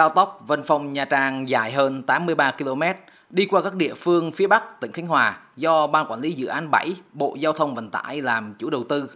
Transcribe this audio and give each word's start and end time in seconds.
cao 0.00 0.08
tốc 0.08 0.44
Vân 0.46 0.62
Phong 0.62 0.92
Nha 0.92 1.04
Trang 1.04 1.48
dài 1.48 1.72
hơn 1.72 2.02
83 2.02 2.50
km 2.50 2.82
đi 3.30 3.46
qua 3.46 3.62
các 3.62 3.74
địa 3.74 3.94
phương 3.94 4.32
phía 4.32 4.46
Bắc 4.46 4.80
tỉnh 4.80 4.92
Khánh 4.92 5.06
Hòa 5.06 5.38
do 5.56 5.86
Ban 5.86 6.06
Quản 6.10 6.20
lý 6.20 6.32
Dự 6.32 6.46
án 6.46 6.70
7 6.70 6.94
Bộ 7.12 7.36
Giao 7.38 7.52
thông 7.52 7.74
Vận 7.74 7.90
tải 7.90 8.22
làm 8.22 8.54
chủ 8.58 8.70
đầu 8.70 8.84
tư. 8.88 9.10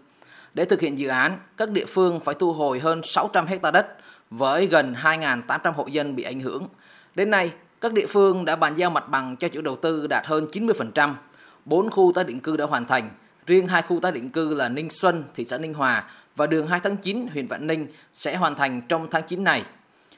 Để 0.55 0.65
thực 0.65 0.81
hiện 0.81 0.99
dự 0.99 1.09
án, 1.09 1.39
các 1.57 1.71
địa 1.71 1.85
phương 1.85 2.21
phải 2.21 2.35
thu 2.35 2.53
hồi 2.53 2.79
hơn 2.79 3.01
600 3.05 3.47
hecta 3.47 3.71
đất 3.71 3.87
với 4.31 4.67
gần 4.67 4.95
2.800 5.03 5.73
hộ 5.73 5.87
dân 5.87 6.17
bị 6.17 6.23
ảnh 6.23 6.41
hưởng. 6.41 6.66
Đến 7.14 7.30
nay, 7.30 7.53
các 7.80 7.93
địa 7.93 8.07
phương 8.07 8.45
đã 8.45 8.57
bàn 8.57 8.75
giao 8.77 8.91
mặt 8.91 9.09
bằng 9.09 9.37
cho 9.37 9.48
chủ 9.48 9.61
đầu 9.61 9.77
tư 9.77 10.07
đạt 10.07 10.27
hơn 10.27 10.46
90%. 10.53 11.14
4 11.64 11.91
khu 11.91 12.12
tái 12.14 12.25
định 12.25 12.41
cư 12.41 12.57
đã 12.57 12.64
hoàn 12.64 12.87
thành, 12.87 13.11
riêng 13.46 13.69
hai 13.69 13.82
khu 13.82 14.01
tái 14.01 14.12
định 14.12 14.30
cư 14.30 14.55
là 14.55 14.69
Ninh 14.69 14.91
Xuân, 14.91 15.25
thị 15.35 15.45
xã 15.45 15.59
Ninh 15.59 15.75
Hòa 15.75 16.05
và 16.37 16.46
đường 16.46 16.66
2 16.66 16.80
tháng 16.80 16.96
9, 16.96 17.27
huyện 17.32 17.46
Vạn 17.46 17.66
Ninh 17.66 17.87
sẽ 18.14 18.37
hoàn 18.37 18.55
thành 18.55 18.82
trong 18.89 19.09
tháng 19.11 19.23
9 19.23 19.45
này. 19.45 19.62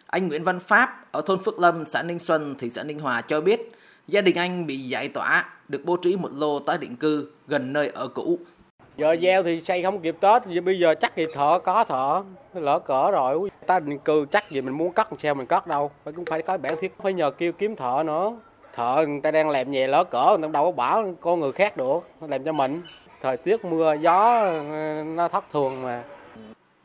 Anh 0.06 0.28
Nguyễn 0.28 0.44
Văn 0.44 0.60
Pháp 0.60 1.12
ở 1.12 1.22
thôn 1.26 1.38
Phước 1.38 1.58
Lâm, 1.58 1.86
xã 1.86 2.02
Ninh 2.02 2.18
Xuân, 2.18 2.54
thị 2.58 2.70
xã 2.70 2.82
Ninh 2.82 2.98
Hòa 2.98 3.20
cho 3.20 3.40
biết, 3.40 3.72
gia 4.08 4.20
đình 4.20 4.36
anh 4.36 4.66
bị 4.66 4.76
giải 4.76 5.08
tỏa, 5.08 5.44
được 5.68 5.82
bố 5.84 5.96
trí 5.96 6.16
một 6.16 6.28
lô 6.32 6.58
tái 6.58 6.78
định 6.78 6.96
cư 6.96 7.30
gần 7.48 7.72
nơi 7.72 7.90
ở 7.94 8.08
cũ. 8.08 8.38
Giờ 8.96 9.16
gieo 9.22 9.42
thì 9.42 9.60
xây 9.60 9.82
không 9.82 10.00
kịp 10.00 10.16
Tết, 10.20 10.42
giờ 10.46 10.60
bây 10.60 10.78
giờ 10.78 10.94
chắc 10.94 11.12
thì 11.16 11.26
thợ 11.34 11.58
có 11.58 11.84
thợ, 11.84 12.22
lỡ 12.54 12.78
cỡ 12.78 13.10
rồi. 13.10 13.50
Ta 13.66 13.80
định 13.80 13.98
cư 13.98 14.26
chắc 14.30 14.50
gì 14.50 14.60
mình 14.60 14.78
muốn 14.78 14.92
cắt 14.92 15.08
sao 15.18 15.34
mình 15.34 15.46
cắt 15.46 15.66
đâu, 15.66 15.90
phải 16.04 16.12
cũng 16.12 16.24
phải 16.24 16.42
có 16.42 16.58
bản 16.58 16.74
thiết, 16.80 16.94
phải 17.02 17.12
nhờ 17.12 17.30
kêu 17.30 17.52
kiếm 17.52 17.76
thợ 17.76 18.02
nữa. 18.06 18.36
Thợ 18.74 19.04
người 19.08 19.20
ta 19.20 19.30
đang 19.30 19.50
làm 19.50 19.70
về 19.70 19.86
lỡ 19.86 20.04
cỡ, 20.04 20.36
người 20.38 20.48
ta 20.48 20.52
đâu 20.52 20.64
có 20.64 20.72
bảo 20.72 21.14
con 21.20 21.40
người 21.40 21.52
khác 21.52 21.76
được, 21.76 22.00
làm 22.20 22.44
cho 22.44 22.52
mình. 22.52 22.82
Thời 23.22 23.36
tiết 23.36 23.64
mưa 23.64 23.94
gió 24.00 24.50
nó 25.04 25.28
thất 25.28 25.44
thường 25.52 25.82
mà. 25.82 26.02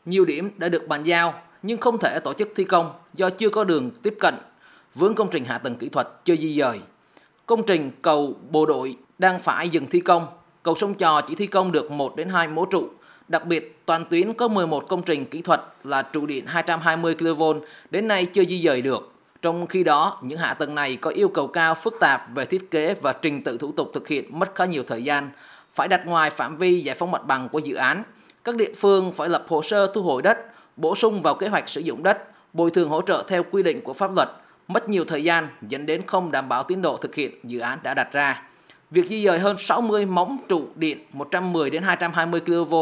Nhiều 0.04 0.24
điểm 0.24 0.50
đã 0.56 0.68
được 0.68 0.88
bàn 0.88 1.02
giao 1.02 1.34
nhưng 1.62 1.78
không 1.78 1.98
thể 1.98 2.18
tổ 2.20 2.32
chức 2.32 2.52
thi 2.56 2.64
công 2.64 2.92
do 3.14 3.30
chưa 3.30 3.50
có 3.50 3.64
đường 3.64 3.90
tiếp 4.02 4.16
cận, 4.20 4.34
vướng 4.94 5.14
công 5.14 5.28
trình 5.30 5.44
hạ 5.44 5.58
tầng 5.58 5.76
kỹ 5.76 5.88
thuật 5.88 6.08
chưa 6.24 6.36
di 6.36 6.58
dời. 6.58 6.80
Công 7.46 7.66
trình 7.66 7.90
cầu 8.02 8.36
bộ 8.50 8.66
đội 8.66 8.96
đang 9.18 9.40
phải 9.40 9.68
dừng 9.68 9.86
thi 9.86 10.00
công, 10.00 10.26
cầu 10.62 10.74
sông 10.74 10.94
Trò 10.94 11.20
chỉ 11.20 11.34
thi 11.34 11.46
công 11.46 11.72
được 11.72 11.90
1 11.90 12.16
đến 12.16 12.28
2 12.28 12.48
mố 12.48 12.64
trụ. 12.64 12.88
Đặc 13.28 13.46
biệt, 13.46 13.82
toàn 13.86 14.04
tuyến 14.10 14.34
có 14.34 14.48
11 14.48 14.84
công 14.88 15.02
trình 15.02 15.24
kỹ 15.24 15.42
thuật 15.42 15.60
là 15.84 16.02
trụ 16.02 16.26
điện 16.26 16.46
220 16.46 17.14
kV 17.14 17.42
đến 17.90 18.08
nay 18.08 18.26
chưa 18.26 18.44
di 18.44 18.62
dời 18.62 18.82
được. 18.82 19.12
Trong 19.42 19.66
khi 19.66 19.84
đó, 19.84 20.18
những 20.22 20.38
hạ 20.38 20.54
tầng 20.54 20.74
này 20.74 20.96
có 20.96 21.10
yêu 21.10 21.28
cầu 21.28 21.46
cao 21.46 21.74
phức 21.74 21.94
tạp 22.00 22.34
về 22.34 22.44
thiết 22.44 22.70
kế 22.70 22.94
và 22.94 23.12
trình 23.12 23.42
tự 23.42 23.58
thủ 23.58 23.72
tục 23.72 23.90
thực 23.94 24.08
hiện 24.08 24.38
mất 24.38 24.54
khá 24.54 24.64
nhiều 24.64 24.82
thời 24.88 25.04
gian, 25.04 25.30
phải 25.74 25.88
đặt 25.88 26.06
ngoài 26.06 26.30
phạm 26.30 26.56
vi 26.56 26.80
giải 26.80 26.96
phóng 26.98 27.10
mặt 27.10 27.26
bằng 27.26 27.48
của 27.48 27.58
dự 27.58 27.74
án. 27.74 28.02
Các 28.44 28.56
địa 28.56 28.72
phương 28.76 29.12
phải 29.12 29.28
lập 29.28 29.44
hồ 29.48 29.62
sơ 29.62 29.86
thu 29.94 30.02
hồi 30.02 30.22
đất, 30.22 30.38
bổ 30.76 30.94
sung 30.94 31.22
vào 31.22 31.34
kế 31.34 31.48
hoạch 31.48 31.68
sử 31.68 31.80
dụng 31.80 32.02
đất, 32.02 32.18
bồi 32.52 32.70
thường 32.70 32.88
hỗ 32.88 33.02
trợ 33.02 33.24
theo 33.28 33.42
quy 33.50 33.62
định 33.62 33.80
của 33.80 33.92
pháp 33.92 34.14
luật, 34.14 34.28
mất 34.68 34.88
nhiều 34.88 35.04
thời 35.04 35.24
gian 35.24 35.48
dẫn 35.68 35.86
đến 35.86 36.02
không 36.06 36.30
đảm 36.30 36.48
bảo 36.48 36.62
tiến 36.62 36.82
độ 36.82 36.96
thực 36.96 37.14
hiện 37.14 37.34
dự 37.44 37.58
án 37.58 37.78
đã 37.82 37.94
đặt 37.94 38.12
ra. 38.12 38.42
Việc 38.90 39.06
di 39.06 39.24
dời 39.24 39.38
hơn 39.38 39.56
60 39.58 40.06
móng 40.06 40.38
trụ 40.48 40.64
điện 40.74 40.98
110 41.12 41.70
đến 41.70 41.82
220 41.82 42.40
kV 42.40 42.74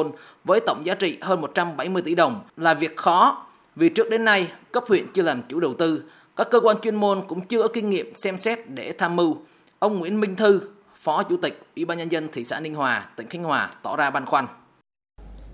với 0.44 0.60
tổng 0.66 0.86
giá 0.86 0.94
trị 0.94 1.18
hơn 1.20 1.40
170 1.40 2.02
tỷ 2.02 2.14
đồng 2.14 2.40
là 2.56 2.74
việc 2.74 2.96
khó 2.96 3.46
vì 3.76 3.88
trước 3.88 4.10
đến 4.10 4.24
nay 4.24 4.48
cấp 4.72 4.84
huyện 4.88 5.06
chưa 5.12 5.22
làm 5.22 5.42
chủ 5.48 5.60
đầu 5.60 5.74
tư, 5.74 6.02
các 6.36 6.48
cơ 6.50 6.60
quan 6.60 6.76
chuyên 6.82 6.96
môn 6.96 7.22
cũng 7.28 7.40
chưa 7.40 7.62
có 7.62 7.68
kinh 7.68 7.90
nghiệm 7.90 8.14
xem 8.14 8.38
xét 8.38 8.70
để 8.70 8.94
tham 8.98 9.16
mưu. 9.16 9.36
Ông 9.78 9.98
Nguyễn 9.98 10.20
Minh 10.20 10.36
Thư, 10.36 10.60
Phó 10.94 11.22
Chủ 11.22 11.36
tịch 11.36 11.62
Ủy 11.76 11.84
ban 11.84 11.98
nhân 11.98 12.12
dân 12.12 12.28
thị 12.32 12.44
xã 12.44 12.60
Ninh 12.60 12.74
Hòa, 12.74 13.06
tỉnh 13.16 13.28
Khánh 13.28 13.42
Hòa 13.42 13.70
tỏ 13.82 13.96
ra 13.96 14.10
băn 14.10 14.26
khoăn 14.26 14.46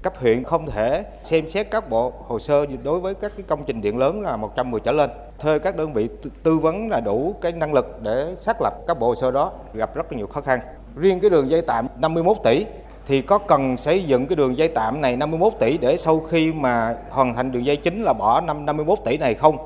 cấp 0.02 0.12
huyện 0.18 0.44
không 0.44 0.66
thể 0.66 1.04
xem 1.22 1.48
xét 1.48 1.70
các 1.70 1.90
bộ 1.90 2.12
hồ 2.26 2.38
sơ 2.38 2.66
đối 2.82 3.00
với 3.00 3.14
các 3.14 3.32
cái 3.36 3.44
công 3.48 3.64
trình 3.66 3.80
điện 3.80 3.98
lớn 3.98 4.22
là 4.22 4.36
110 4.36 4.80
trở 4.80 4.92
lên. 4.92 5.10
Thuê 5.38 5.58
các 5.58 5.76
đơn 5.76 5.92
vị 5.92 6.08
tư 6.42 6.58
vấn 6.58 6.88
là 6.88 7.00
đủ 7.00 7.34
cái 7.40 7.52
năng 7.52 7.74
lực 7.74 8.02
để 8.02 8.34
xác 8.36 8.56
lập 8.60 8.74
các 8.86 8.98
bộ 8.98 9.06
hồ 9.06 9.14
sơ 9.14 9.30
đó, 9.30 9.52
gặp 9.74 9.94
rất 9.94 10.12
là 10.12 10.18
nhiều 10.18 10.26
khó 10.26 10.40
khăn. 10.40 10.60
Riêng 10.96 11.20
cái 11.20 11.30
đường 11.30 11.50
dây 11.50 11.62
tạm 11.62 11.88
51 11.98 12.36
tỷ 12.44 12.66
thì 13.06 13.22
có 13.22 13.38
cần 13.38 13.76
xây 13.76 14.04
dựng 14.04 14.26
cái 14.26 14.36
đường 14.36 14.58
dây 14.58 14.68
tạm 14.68 15.00
này 15.00 15.16
51 15.16 15.52
tỷ 15.58 15.78
để 15.78 15.96
sau 15.96 16.20
khi 16.20 16.52
mà 16.52 16.96
hoàn 17.10 17.34
thành 17.34 17.52
đường 17.52 17.66
dây 17.66 17.76
chính 17.76 18.02
là 18.02 18.12
bỏ 18.12 18.40
năm 18.40 18.66
51 18.66 18.98
tỷ 19.04 19.18
này 19.18 19.34
không? 19.34 19.56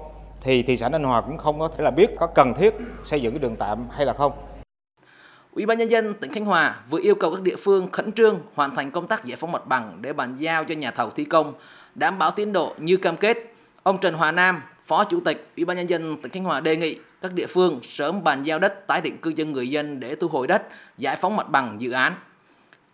Thì 0.42 0.62
thị 0.62 0.76
xã 0.76 0.88
Ninh 0.88 1.04
Hòa 1.04 1.20
cũng 1.20 1.38
không 1.38 1.58
có 1.60 1.68
thể 1.68 1.84
là 1.84 1.90
biết 1.90 2.16
có 2.18 2.26
cần 2.26 2.54
thiết 2.54 2.74
xây 3.04 3.22
dựng 3.22 3.32
cái 3.32 3.38
đường 3.38 3.56
tạm 3.56 3.86
hay 3.90 4.06
là 4.06 4.12
không. 4.12 4.32
Ủy 5.52 5.66
ban 5.66 5.78
nhân 5.78 5.90
dân 5.90 6.14
tỉnh 6.14 6.32
Khánh 6.32 6.44
Hòa 6.44 6.76
vừa 6.90 7.00
yêu 7.00 7.14
cầu 7.14 7.30
các 7.30 7.42
địa 7.42 7.56
phương 7.56 7.88
khẩn 7.92 8.12
trương 8.12 8.40
hoàn 8.54 8.74
thành 8.76 8.90
công 8.90 9.06
tác 9.06 9.24
giải 9.24 9.36
phóng 9.36 9.52
mặt 9.52 9.66
bằng 9.66 9.98
để 10.00 10.12
bàn 10.12 10.36
giao 10.38 10.64
cho 10.64 10.74
nhà 10.74 10.90
thầu 10.90 11.10
thi 11.10 11.24
công, 11.24 11.52
đảm 11.94 12.18
bảo 12.18 12.30
tiến 12.30 12.52
độ 12.52 12.74
như 12.78 12.96
cam 12.96 13.16
kết. 13.16 13.54
Ông 13.82 13.98
Trần 14.00 14.14
Hòa 14.14 14.32
Nam, 14.32 14.62
Phó 14.84 15.04
Chủ 15.04 15.20
tịch 15.20 15.48
Ủy 15.56 15.64
ban 15.64 15.76
nhân 15.76 15.88
dân 15.88 16.16
tỉnh 16.22 16.32
Khánh 16.32 16.44
Hòa 16.44 16.60
đề 16.60 16.76
nghị 16.76 16.98
các 17.20 17.32
địa 17.32 17.46
phương 17.46 17.78
sớm 17.82 18.24
bàn 18.24 18.42
giao 18.42 18.58
đất 18.58 18.86
tái 18.86 19.00
định 19.00 19.18
cư 19.18 19.32
cho 19.32 19.44
người 19.44 19.70
dân 19.70 20.00
để 20.00 20.14
thu 20.14 20.28
hồi 20.28 20.46
đất, 20.46 20.62
giải 20.98 21.16
phóng 21.16 21.36
mặt 21.36 21.50
bằng 21.50 21.76
dự 21.78 21.90
án. 21.90 22.12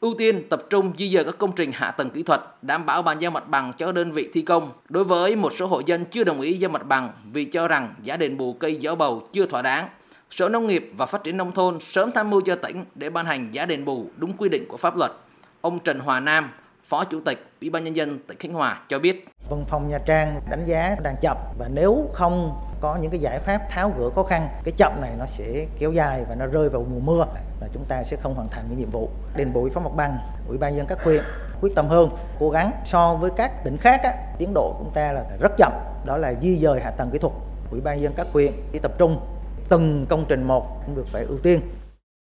Ưu 0.00 0.15
tiên 0.19 0.43
tập 0.49 0.62
trung 0.71 0.93
di 0.97 1.11
dời 1.11 1.25
các 1.25 1.38
công 1.38 1.53
trình 1.53 1.73
hạ 1.73 1.91
tầng 1.91 2.11
kỹ 2.11 2.23
thuật, 2.23 2.41
đảm 2.62 2.87
bảo 2.87 3.03
bàn 3.03 3.19
giao 3.19 3.31
mặt 3.31 3.49
bằng 3.49 3.73
cho 3.78 3.93
đơn 3.93 4.12
vị 4.12 4.31
thi 4.33 4.43
công. 4.43 4.71
Đối 4.88 5.05
với 5.05 5.37
một 5.37 5.53
số 5.53 5.67
hộ 5.67 5.83
dân 5.87 6.05
chưa 6.05 6.25
đồng 6.25 6.41
ý 6.41 6.55
giao 6.55 6.71
mặt 6.71 6.87
bằng 6.87 7.12
vì 7.33 7.44
cho 7.44 7.69
rằng 7.69 7.94
giá 8.03 8.17
đền 8.17 8.37
bù 8.37 8.53
cây 8.53 8.77
gió 8.77 8.94
bầu 8.94 9.28
chưa 9.33 9.47
thỏa 9.47 9.62
đáng, 9.62 9.88
Sở 10.31 10.48
Nông 10.48 10.66
nghiệp 10.66 10.91
và 10.97 11.06
Phát 11.06 11.25
triển 11.25 11.37
Nông 11.37 11.53
thôn 11.53 11.81
sớm 11.81 12.10
tham 12.14 12.31
mưu 12.31 12.41
cho 12.41 12.56
tỉnh 12.56 12.84
để 12.94 13.10
ban 13.10 13.26
hành 13.26 13.48
giá 13.53 13.66
đền 13.66 13.84
bù 13.84 14.04
đúng 14.16 14.32
quy 14.32 14.48
định 14.48 14.69
của 14.69 14.76
pháp 14.76 14.97
luật. 14.97 15.12
Ông 15.60 15.78
Trần 15.78 15.98
Hòa 15.98 16.20
Nam, 16.20 16.50
Phó 16.84 17.04
Chủ 17.04 17.20
tịch 17.20 17.47
Ủy 17.60 17.70
ban 17.70 17.84
Nhân 17.84 17.97
dân 17.97 18.19
tỉnh 18.26 18.38
Khánh 18.38 18.53
Hòa 18.53 18.81
cho 18.88 18.98
biết. 18.98 19.28
Vân 19.48 19.64
Phong 19.69 19.88
Nha 19.88 19.98
Trang 19.98 20.41
đánh 20.50 20.64
giá 20.66 20.97
đang 21.03 21.16
chậm 21.20 21.37
và 21.59 21.69
nếu 21.69 22.10
không 22.12 22.60
có 22.81 22.97
những 22.97 23.10
cái 23.10 23.20
giải 23.20 23.38
pháp 23.38 23.60
tháo 23.70 23.92
gỡ 23.98 24.10
khó 24.10 24.22
khăn, 24.22 24.48
cái 24.64 24.72
chậm 24.76 24.92
này 25.00 25.12
nó 25.19 25.26
sẽ 25.26 25.66
kéo 25.78 25.92
dài 25.92 26.25
và 26.28 26.34
nó 26.34 26.47
rơi 26.47 26.69
vào 26.69 26.87
mùa 26.91 27.00
mưa 27.00 27.26
là 27.60 27.69
chúng 27.72 27.84
ta 27.84 28.03
sẽ 28.04 28.16
không 28.16 28.34
hoàn 28.34 28.48
thành 28.48 28.64
cái 28.69 28.76
nhiệm 28.76 28.91
vụ. 28.91 29.10
Đền 29.37 29.53
bù 29.53 29.69
phóng 29.75 29.84
mặt 29.84 29.94
bằng, 29.97 30.19
Ủy 30.48 30.58
ban 30.58 30.76
dân 30.76 30.87
các 30.87 31.04
huyện 31.04 31.22
quyết 31.60 31.75
tâm 31.75 31.88
hơn, 31.88 32.10
cố 32.41 32.50
gắng 32.50 32.70
so 32.84 33.14
với 33.14 33.31
các 33.37 33.64
tỉnh 33.64 33.76
khác 33.76 34.00
á, 34.04 34.12
tiến 34.38 34.54
độ 34.54 34.75
của 34.78 34.84
chúng 34.84 34.94
ta 34.94 35.12
là 35.12 35.22
rất 35.41 35.53
chậm, 35.58 35.72
đó 36.04 36.16
là 36.16 36.34
di 36.43 36.58
dời 36.58 36.81
hạ 36.81 36.91
tầng 36.91 37.10
kỹ 37.10 37.19
thuật. 37.19 37.32
Ủy 37.70 37.81
ban 37.81 38.00
dân 38.00 38.12
các 38.16 38.26
huyện 38.32 38.53
đi 38.72 38.78
tập 38.78 38.93
trung 38.98 39.20
từng 39.69 40.06
công 40.09 40.25
trình 40.28 40.43
một 40.43 40.82
cũng 40.87 40.97
được 40.97 41.06
phải 41.12 41.25
ưu 41.25 41.38
tiên. 41.38 41.60